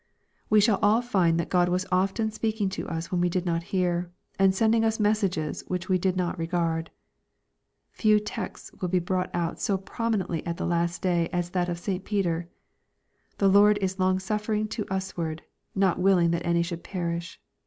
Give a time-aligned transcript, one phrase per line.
[0.49, 3.61] We shall all find that God was often speaking to us when we did not
[3.69, 6.89] hear, and sending us messages which we did not regard.
[7.91, 11.77] Few texts will be brought out so prominently at the last day as that of
[11.77, 12.03] St.
[12.03, 12.49] Peter:
[13.37, 15.43] "The Lord is long suffering to usward,
[15.75, 17.39] not willing that any should perish.''